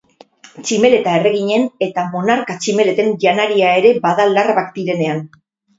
Tximeleta 0.61 1.13
Erreginen 1.19 1.67
eta 1.89 2.07
Monarka 2.15 2.57
Tximeleten 2.65 3.15
janaria 3.27 3.79
ere 3.83 3.95
bada 4.09 4.31
larbak 4.35 4.79
direnean. 4.81 5.27